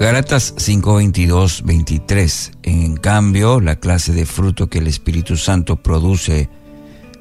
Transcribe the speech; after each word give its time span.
Gálatas 0.00 0.54
5, 0.56 0.94
22, 0.94 1.62
23. 1.64 2.52
En 2.62 2.96
cambio, 2.98 3.58
la 3.60 3.80
clase 3.80 4.12
de 4.12 4.26
fruto 4.26 4.68
que 4.68 4.78
el 4.78 4.86
Espíritu 4.86 5.36
Santo 5.36 5.74
produce 5.82 6.48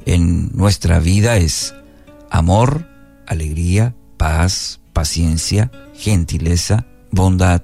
en 0.06 0.56
nuestra 0.56 1.00
vida 1.00 1.38
es 1.38 1.74
amor, 2.30 2.88
alegría, 3.26 3.96
paz, 4.18 4.80
paciencia, 4.94 5.72
gentileza, 5.96 6.86
bondad, 7.10 7.64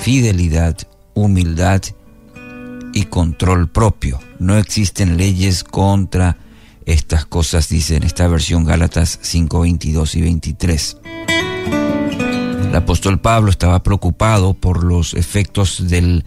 fidelidad, 0.00 0.78
humildad 1.12 1.82
y 2.94 3.04
control 3.04 3.70
propio. 3.70 4.18
No 4.38 4.56
existen 4.56 5.18
leyes 5.18 5.62
contra 5.62 6.38
estas 6.86 7.26
cosas, 7.26 7.68
dice 7.68 7.96
en 7.96 8.04
esta 8.04 8.26
versión 8.28 8.64
Gálatas 8.64 9.18
5, 9.20 9.60
22 9.60 10.14
y 10.14 10.22
23. 10.22 10.96
El 12.72 12.78
apóstol 12.78 13.20
Pablo 13.20 13.50
estaba 13.50 13.82
preocupado 13.82 14.54
por 14.54 14.82
los 14.82 15.12
efectos 15.12 15.88
del, 15.88 16.24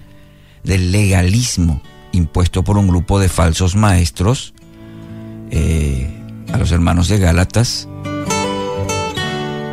legalismo 0.64 1.82
impuesto 2.12 2.64
por 2.64 2.78
un 2.78 2.88
grupo 2.88 3.20
de 3.20 3.30
falsos 3.30 3.76
maestros 3.76 4.54
eh, 5.50 6.08
a 6.54 6.58
los 6.58 6.72
hermanos 6.72 7.08
de 7.08 7.18
Gálatas 7.18 7.90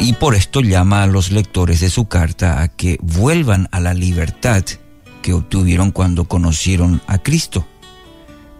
y 0.01 0.15
por 0.15 0.35
esto 0.35 0.63
llama 0.63 1.03
a 1.03 1.07
los 1.07 1.31
lectores 1.31 1.81
de 1.81 1.91
su 1.91 2.07
carta 2.07 2.63
a 2.63 2.69
que 2.69 2.97
vuelvan 3.03 3.69
a 3.71 3.79
la 3.79 3.93
libertad 3.93 4.65
que 5.21 5.35
obtuvieron 5.35 5.91
cuando 5.91 6.25
conocieron 6.25 7.03
a 7.07 7.19
Cristo. 7.19 7.67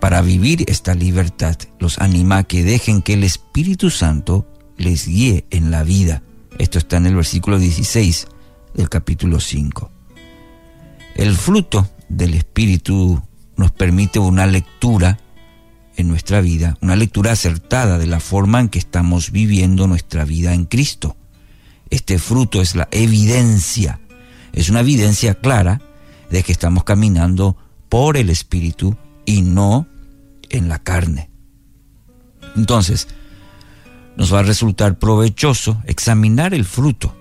Para 0.01 0.21
vivir 0.21 0.67
esta 0.69 0.95
libertad 0.95 1.57
los 1.79 1.99
anima 1.99 2.37
a 2.37 2.45
que 2.45 2.63
dejen 2.63 3.01
que 3.01 3.15
el 3.15 3.25
Espíritu 3.25 3.89
Santo 3.89 4.47
les 4.77 5.09
guíe 5.09 5.47
en 5.49 5.71
la 5.71 5.83
vida 5.83 6.23
esto 6.59 6.79
está 6.79 6.97
en 6.97 7.07
el 7.07 7.17
versículo 7.17 7.59
16 7.59 8.27
del 8.75 8.89
capítulo 8.89 9.41
5. 9.41 9.91
El 11.15 11.37
fruto 11.37 11.89
del 12.09 12.35
Espíritu 12.35 13.23
nos 13.57 13.73
permite 13.73 14.19
una 14.19 14.47
lectura 14.47 15.19
en 15.97 16.09
nuestra 16.09 16.41
vida, 16.41 16.79
una 16.81 16.97
lectura 16.97 17.33
acertada 17.33 17.99
de 17.99 18.07
la 18.07 18.21
forma 18.21 18.61
en 18.61 18.69
que 18.69 18.79
estamos 18.79 19.31
viviendo 19.31 19.87
nuestra 19.87 20.25
vida 20.25 20.55
en 20.55 20.65
Cristo. 20.65 21.17
Este 21.91 22.19
fruto 22.19 22.63
es 22.63 22.75
la 22.75 22.89
evidencia, 22.91 24.01
es 24.53 24.71
una 24.71 24.81
evidencia 24.81 25.35
clara 25.35 25.81
de 26.31 26.43
que 26.43 26.53
estamos 26.53 26.85
caminando 26.85 27.57
por 27.89 28.17
el 28.17 28.31
Espíritu 28.31 28.97
y 29.27 29.43
no 29.43 29.87
en 30.49 30.69
la 30.69 30.79
carne. 30.79 31.31
Entonces, 32.57 33.09
nos 34.17 34.33
va 34.33 34.41
a 34.41 34.45
resultar 34.45 34.99
provechoso 34.99 35.83
examinar 35.87 36.55
el 36.55 36.65
fruto 36.65 37.15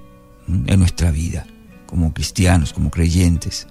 en 0.48 0.80
nuestra 0.80 1.12
vida, 1.12 1.46
como 1.86 2.14
cristianos, 2.14 2.74
como 2.74 2.92
creyentes, 2.92 3.68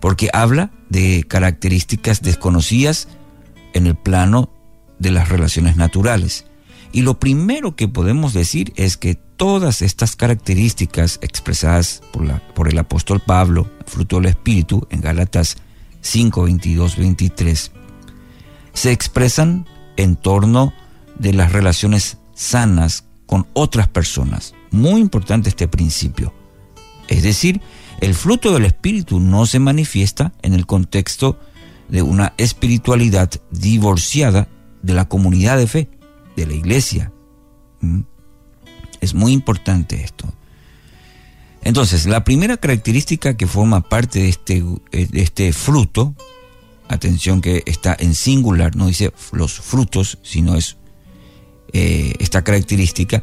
porque 0.00 0.30
habla 0.32 0.70
de 0.88 1.24
características 1.28 2.22
desconocidas 2.22 3.08
en 3.74 3.86
el 3.86 3.96
plano 3.96 4.50
de 4.98 5.10
las 5.10 5.28
relaciones 5.28 5.76
naturales. 5.76 6.46
Y 6.92 7.02
lo 7.02 7.18
primero 7.18 7.74
que 7.74 7.88
podemos 7.88 8.34
decir 8.34 8.72
es 8.76 8.96
que 8.96 9.14
todas 9.14 9.82
estas 9.82 10.14
características 10.14 11.18
expresadas 11.22 12.02
por, 12.12 12.24
la, 12.24 12.38
por 12.54 12.68
el 12.68 12.78
apóstol 12.78 13.20
Pablo, 13.20 13.70
fruto 13.86 14.16
del 14.16 14.26
Espíritu, 14.26 14.86
en 14.90 15.00
Gálatas 15.00 15.56
5, 16.02 16.44
22, 16.44 16.96
23, 16.96 17.72
se 18.74 18.92
expresan 18.92 19.66
en 19.96 20.16
torno 20.16 20.72
de 21.18 21.32
las 21.32 21.52
relaciones 21.52 22.18
sanas 22.42 23.04
con 23.26 23.46
otras 23.54 23.88
personas. 23.88 24.54
Muy 24.70 25.00
importante 25.00 25.48
este 25.48 25.68
principio. 25.68 26.34
Es 27.08 27.22
decir, 27.22 27.60
el 28.00 28.14
fruto 28.14 28.52
del 28.52 28.64
Espíritu 28.64 29.20
no 29.20 29.46
se 29.46 29.58
manifiesta 29.58 30.32
en 30.42 30.54
el 30.54 30.66
contexto 30.66 31.38
de 31.88 32.02
una 32.02 32.34
espiritualidad 32.36 33.30
divorciada 33.50 34.48
de 34.82 34.94
la 34.94 35.08
comunidad 35.08 35.58
de 35.58 35.66
fe, 35.66 35.88
de 36.36 36.46
la 36.46 36.54
iglesia. 36.54 37.12
¿Mm? 37.80 38.00
Es 39.00 39.14
muy 39.14 39.32
importante 39.32 40.02
esto. 40.02 40.32
Entonces, 41.62 42.06
la 42.06 42.24
primera 42.24 42.56
característica 42.56 43.36
que 43.36 43.46
forma 43.46 43.82
parte 43.82 44.20
de 44.20 44.28
este, 44.28 44.64
de 44.90 45.22
este 45.22 45.52
fruto, 45.52 46.14
atención 46.88 47.40
que 47.40 47.62
está 47.66 47.96
en 47.98 48.14
singular, 48.14 48.74
no 48.74 48.86
dice 48.88 49.12
los 49.32 49.60
frutos, 49.60 50.18
sino 50.22 50.56
es 50.56 50.76
eh, 51.72 52.14
esta 52.18 52.42
característica, 52.42 53.22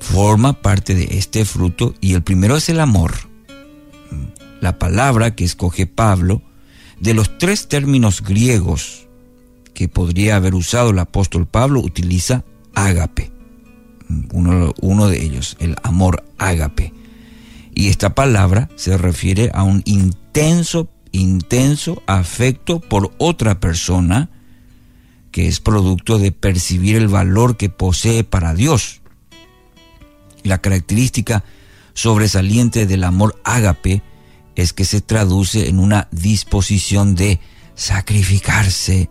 forma 0.00 0.54
parte 0.54 0.94
de 0.94 1.18
este 1.18 1.44
fruto 1.44 1.94
y 2.00 2.14
el 2.14 2.22
primero 2.22 2.56
es 2.56 2.68
el 2.68 2.80
amor. 2.80 3.14
La 4.60 4.78
palabra 4.78 5.34
que 5.34 5.44
escoge 5.44 5.86
Pablo, 5.86 6.42
de 6.98 7.14
los 7.14 7.38
tres 7.38 7.68
términos 7.68 8.22
griegos 8.22 9.06
que 9.74 9.88
podría 9.88 10.36
haber 10.36 10.54
usado 10.54 10.90
el 10.90 10.98
apóstol 10.98 11.46
Pablo, 11.46 11.80
utiliza 11.80 12.44
ágape. 12.74 13.30
Uno, 14.32 14.74
uno 14.80 15.08
de 15.08 15.22
ellos, 15.22 15.56
el 15.60 15.76
amor 15.82 16.24
ágape. 16.38 16.92
Y 17.74 17.88
esta 17.88 18.14
palabra 18.14 18.68
se 18.74 18.98
refiere 18.98 19.50
a 19.54 19.62
un 19.62 19.82
intenso, 19.86 20.88
intenso 21.12 22.02
afecto 22.06 22.80
por 22.80 23.12
otra 23.18 23.60
persona, 23.60 24.28
que 25.30 25.46
es 25.46 25.60
producto 25.60 26.18
de 26.18 26.32
percibir 26.32 26.96
el 26.96 27.08
valor 27.08 27.56
que 27.56 27.68
posee 27.68 28.24
para 28.24 28.54
Dios. 28.54 29.00
La 30.42 30.58
característica 30.58 31.44
sobresaliente 31.94 32.86
del 32.86 33.04
amor 33.04 33.40
ágape 33.44 34.02
es 34.56 34.72
que 34.72 34.84
se 34.84 35.00
traduce 35.00 35.68
en 35.68 35.78
una 35.78 36.08
disposición 36.10 37.14
de 37.14 37.40
sacrificarse 37.74 39.08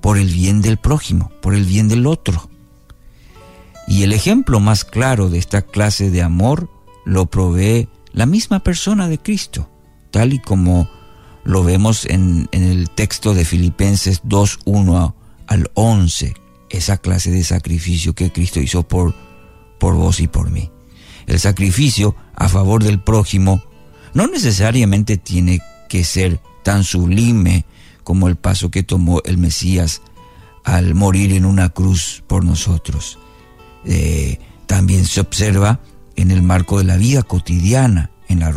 por 0.00 0.18
el 0.18 0.28
bien 0.28 0.60
del 0.60 0.76
prójimo, 0.76 1.32
por 1.40 1.54
el 1.54 1.64
bien 1.64 1.88
del 1.88 2.06
otro. 2.06 2.50
Y 3.86 4.02
el 4.02 4.12
ejemplo 4.12 4.60
más 4.60 4.84
claro 4.84 5.28
de 5.28 5.38
esta 5.38 5.62
clase 5.62 6.10
de 6.10 6.22
amor 6.22 6.70
lo 7.04 7.26
provee 7.26 7.88
la 8.12 8.26
misma 8.26 8.60
persona 8.60 9.08
de 9.08 9.18
Cristo, 9.18 9.68
tal 10.10 10.32
y 10.32 10.38
como 10.38 10.88
lo 11.44 11.62
vemos 11.64 12.06
en, 12.06 12.48
el 12.52 12.88
texto 12.90 13.34
de 13.34 13.44
Filipenses 13.44 14.22
2.1 14.22 15.14
al 15.46 15.70
11 15.74 16.34
esa 16.70 16.96
clase 16.98 17.30
de 17.30 17.44
sacrificio 17.44 18.14
que 18.14 18.32
Cristo 18.32 18.60
hizo 18.60 18.82
por, 18.82 19.14
por 19.78 19.94
vos 19.94 20.20
y 20.20 20.26
por 20.26 20.50
mí. 20.50 20.70
El 21.26 21.38
sacrificio 21.38 22.16
a 22.34 22.48
favor 22.48 22.82
del 22.82 23.00
prójimo 23.00 23.62
no 24.12 24.26
necesariamente 24.26 25.16
tiene 25.16 25.60
que 25.88 26.04
ser 26.04 26.40
tan 26.62 26.84
sublime 26.84 27.64
como 28.02 28.28
el 28.28 28.36
paso 28.36 28.70
que 28.70 28.82
tomó 28.82 29.22
el 29.24 29.38
Mesías 29.38 30.02
al 30.64 30.94
morir 30.94 31.32
en 31.32 31.44
una 31.44 31.68
cruz 31.68 32.22
por 32.26 32.44
nosotros. 32.44 33.18
Eh, 33.84 34.40
también 34.66 35.04
se 35.04 35.20
observa 35.20 35.80
en 36.16 36.30
el 36.30 36.42
marco 36.42 36.78
de 36.78 36.84
la 36.84 36.96
vida 36.96 37.22
cotidiana, 37.22 38.10
en 38.28 38.40
la, 38.40 38.54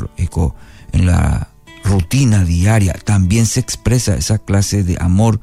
en 0.92 1.06
la 1.06 1.50
rutina 1.84 2.44
diaria, 2.44 2.94
también 2.94 3.46
se 3.46 3.59
expresa 3.59 4.16
esa 4.16 4.38
clase 4.38 4.84
de 4.84 4.98
amor 5.00 5.40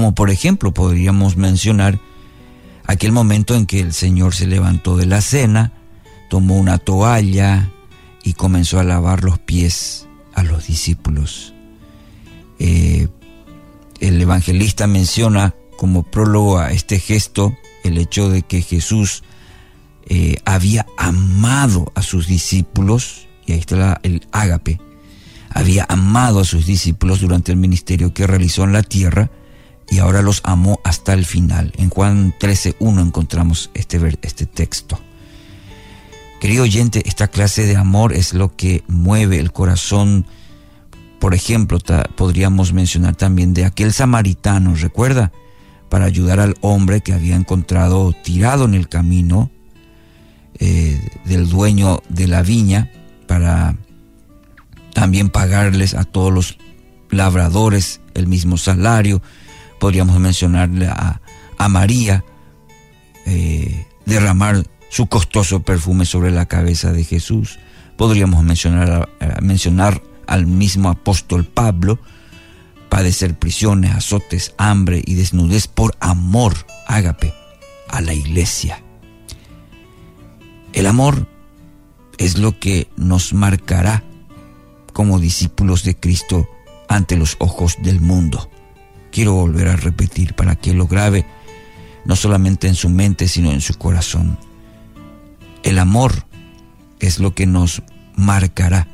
como 0.00 0.14
por 0.14 0.30
ejemplo 0.30 0.72
podríamos 0.72 1.36
mencionar 1.36 2.00
aquel 2.86 3.12
momento 3.12 3.54
en 3.54 3.66
que 3.66 3.80
el 3.80 3.92
Señor 3.92 4.34
se 4.34 4.46
levantó 4.46 4.96
de 4.96 5.04
la 5.04 5.20
cena, 5.20 5.72
tomó 6.30 6.56
una 6.56 6.78
toalla 6.78 7.68
y 8.24 8.32
comenzó 8.32 8.80
a 8.80 8.82
lavar 8.82 9.24
los 9.24 9.38
pies 9.38 10.08
a 10.32 10.42
los 10.42 10.66
discípulos. 10.66 11.52
Eh, 12.58 13.08
el 14.00 14.22
evangelista 14.22 14.86
menciona 14.86 15.54
como 15.76 16.02
prólogo 16.02 16.58
a 16.58 16.72
este 16.72 16.98
gesto 16.98 17.54
el 17.84 17.98
hecho 17.98 18.30
de 18.30 18.40
que 18.40 18.62
Jesús 18.62 19.22
eh, 20.08 20.36
había 20.46 20.86
amado 20.96 21.92
a 21.94 22.00
sus 22.00 22.26
discípulos, 22.26 23.28
y 23.44 23.52
ahí 23.52 23.58
está 23.58 24.00
el 24.02 24.26
ágape, 24.32 24.80
había 25.50 25.84
amado 25.90 26.40
a 26.40 26.44
sus 26.46 26.64
discípulos 26.64 27.20
durante 27.20 27.52
el 27.52 27.58
ministerio 27.58 28.14
que 28.14 28.26
realizó 28.26 28.64
en 28.64 28.72
la 28.72 28.82
tierra 28.82 29.30
y 29.90 29.98
ahora 29.98 30.22
los 30.22 30.40
amó 30.44 30.80
hasta 30.84 31.12
el 31.12 31.26
final. 31.26 31.72
En 31.76 31.90
Juan 31.90 32.34
13.1 32.38 33.00
encontramos 33.02 33.70
este, 33.74 34.00
este 34.22 34.46
texto. 34.46 34.98
Querido 36.40 36.62
oyente, 36.62 37.02
esta 37.06 37.28
clase 37.28 37.66
de 37.66 37.76
amor 37.76 38.14
es 38.14 38.32
lo 38.32 38.56
que 38.56 38.82
mueve 38.86 39.38
el 39.38 39.52
corazón. 39.52 40.24
Por 41.18 41.34
ejemplo, 41.34 41.78
podríamos 42.16 42.72
mencionar 42.72 43.14
también 43.16 43.52
de 43.52 43.66
aquel 43.66 43.92
samaritano, 43.92 44.74
¿recuerda? 44.74 45.32
Para 45.90 46.06
ayudar 46.06 46.40
al 46.40 46.56
hombre 46.62 47.02
que 47.02 47.12
había 47.12 47.36
encontrado 47.36 48.14
tirado 48.22 48.64
en 48.64 48.74
el 48.74 48.88
camino 48.88 49.50
eh, 50.58 51.00
del 51.24 51.48
dueño 51.48 52.02
de 52.08 52.28
la 52.28 52.42
viña 52.42 52.90
para 53.26 53.76
también 54.94 55.30
pagarles 55.30 55.94
a 55.94 56.04
todos 56.04 56.32
los 56.32 56.58
labradores 57.10 58.00
el 58.14 58.26
mismo 58.28 58.56
salario. 58.56 59.20
Podríamos 59.80 60.20
mencionarle 60.20 60.86
a, 60.86 61.20
María, 61.68 62.24
eh, 63.26 63.86
derramar 64.06 64.64
su 64.88 65.08
costoso 65.08 65.62
perfume 65.62 66.04
sobre 66.04 66.30
la 66.30 66.46
cabeza 66.46 66.92
de 66.92 67.02
Jesús. 67.02 67.58
Podríamos 67.96 68.44
mencionar, 68.44 69.08
mencionar 69.42 70.00
al 70.26 70.46
mismo 70.46 70.88
apóstol 70.88 71.44
Pablo, 71.44 71.98
padecer 72.88 73.38
prisiones, 73.38 73.92
azotes, 73.92 74.54
hambre 74.58 75.02
y 75.04 75.14
desnudez 75.14 75.66
por 75.66 75.96
amor, 76.00 76.54
ágape, 76.86 77.34
a 77.88 78.00
la 78.00 78.14
iglesia. 78.14 78.82
El 80.72 80.86
amor 80.86 81.26
es 82.18 82.38
lo 82.38 82.58
que 82.58 82.88
nos 82.96 83.32
marcará 83.32 84.04
como 84.92 85.18
discípulos 85.18 85.84
de 85.84 85.96
Cristo 85.96 86.48
ante 86.88 87.16
los 87.16 87.36
ojos 87.38 87.78
del 87.82 88.00
mundo. 88.00 88.50
Quiero 89.10 89.34
volver 89.34 89.68
a 89.68 89.76
repetir 89.76 90.34
para 90.34 90.56
que 90.56 90.72
lo 90.72 90.86
grabe 90.86 91.26
no 92.04 92.16
solamente 92.16 92.68
en 92.68 92.74
su 92.74 92.88
mente, 92.88 93.28
sino 93.28 93.50
en 93.50 93.60
su 93.60 93.74
corazón. 93.74 94.38
El 95.62 95.78
amor 95.78 96.24
es 96.98 97.18
lo 97.18 97.34
que 97.34 97.46
nos 97.46 97.82
marcará 98.16 98.88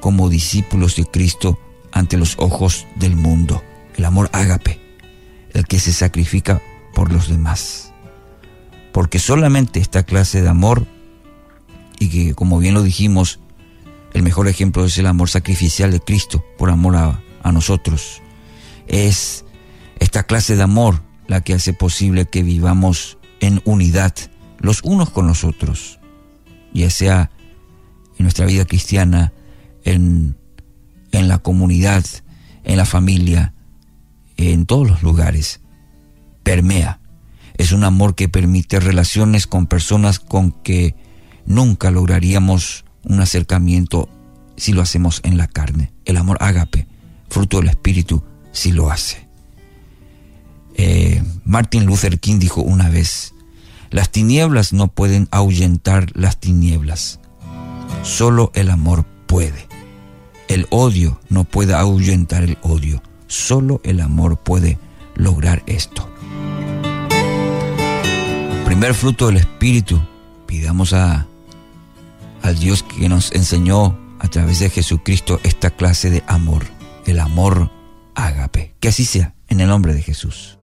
como 0.00 0.28
discípulos 0.28 0.96
de 0.96 1.04
Cristo 1.04 1.58
ante 1.92 2.16
los 2.16 2.36
ojos 2.38 2.86
del 2.96 3.16
mundo. 3.16 3.62
El 3.96 4.04
amor 4.04 4.30
ágape, 4.32 4.80
el 5.52 5.66
que 5.66 5.78
se 5.78 5.92
sacrifica 5.92 6.62
por 6.94 7.12
los 7.12 7.28
demás. 7.28 7.92
Porque 8.92 9.18
solamente 9.18 9.80
esta 9.80 10.02
clase 10.02 10.42
de 10.42 10.48
amor, 10.48 10.86
y 11.98 12.08
que 12.08 12.34
como 12.34 12.58
bien 12.58 12.74
lo 12.74 12.82
dijimos, 12.82 13.40
el 14.14 14.22
mejor 14.22 14.48
ejemplo 14.48 14.84
es 14.84 14.98
el 14.98 15.06
amor 15.06 15.28
sacrificial 15.28 15.90
de 15.92 16.00
Cristo 16.00 16.44
por 16.58 16.70
amor 16.70 16.96
a, 16.96 17.22
a 17.42 17.52
nosotros. 17.52 18.22
Es 18.88 19.44
esta 20.00 20.24
clase 20.24 20.56
de 20.56 20.62
amor 20.62 21.02
la 21.28 21.42
que 21.42 21.54
hace 21.54 21.72
posible 21.72 22.26
que 22.26 22.42
vivamos 22.42 23.18
en 23.40 23.62
unidad 23.64 24.14
los 24.58 24.82
unos 24.82 25.10
con 25.10 25.26
los 25.26 25.44
otros, 25.44 26.00
ya 26.74 26.90
sea 26.90 27.30
en 28.18 28.24
nuestra 28.24 28.46
vida 28.46 28.64
cristiana, 28.64 29.32
en, 29.84 30.36
en 31.12 31.28
la 31.28 31.38
comunidad, 31.38 32.04
en 32.64 32.76
la 32.76 32.84
familia, 32.84 33.54
en 34.36 34.66
todos 34.66 34.88
los 34.88 35.02
lugares. 35.02 35.60
Permea. 36.42 37.00
Es 37.56 37.72
un 37.72 37.84
amor 37.84 38.14
que 38.14 38.28
permite 38.28 38.80
relaciones 38.80 39.46
con 39.46 39.66
personas 39.66 40.18
con 40.18 40.52
que 40.52 40.94
nunca 41.46 41.90
lograríamos 41.90 42.84
un 43.04 43.20
acercamiento 43.20 44.08
si 44.56 44.72
lo 44.72 44.82
hacemos 44.82 45.20
en 45.24 45.36
la 45.36 45.46
carne. 45.46 45.92
El 46.04 46.16
amor 46.16 46.38
ágape, 46.40 46.86
fruto 47.28 47.58
del 47.58 47.68
Espíritu, 47.68 48.22
si 48.52 48.72
lo 48.72 48.90
hace. 48.90 49.29
Eh, 50.82 51.22
Martin 51.44 51.84
Luther 51.84 52.18
King 52.18 52.38
dijo 52.38 52.62
una 52.62 52.88
vez, 52.88 53.34
las 53.90 54.10
tinieblas 54.10 54.72
no 54.72 54.88
pueden 54.88 55.28
ahuyentar 55.30 56.06
las 56.14 56.40
tinieblas, 56.40 57.20
solo 58.02 58.50
el 58.54 58.70
amor 58.70 59.04
puede. 59.26 59.68
El 60.48 60.66
odio 60.70 61.20
no 61.28 61.44
puede 61.44 61.74
ahuyentar 61.74 62.44
el 62.44 62.56
odio, 62.62 63.02
solo 63.26 63.82
el 63.84 64.00
amor 64.00 64.38
puede 64.38 64.78
lograr 65.16 65.62
esto. 65.66 66.10
Primer 68.64 68.94
fruto 68.94 69.26
del 69.26 69.36
Espíritu, 69.36 70.00
pidamos 70.46 70.94
a, 70.94 71.26
al 72.40 72.58
Dios 72.58 72.84
que 72.84 73.06
nos 73.10 73.32
enseñó 73.32 73.98
a 74.18 74.28
través 74.28 74.60
de 74.60 74.70
Jesucristo 74.70 75.40
esta 75.42 75.68
clase 75.68 76.08
de 76.08 76.24
amor, 76.26 76.64
el 77.04 77.20
amor 77.20 77.70
ágape. 78.14 78.72
Que 78.80 78.88
así 78.88 79.04
sea, 79.04 79.34
en 79.48 79.60
el 79.60 79.68
nombre 79.68 79.92
de 79.92 80.00
Jesús. 80.00 80.56